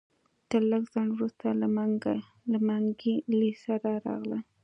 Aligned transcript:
تر 0.49 0.61
لږ 0.71 0.83
ځنډ 0.93 1.09
وروسته 1.13 1.47
له 2.51 2.59
منګلي 2.67 3.51
سره 3.65 3.89
راغله. 4.05 4.39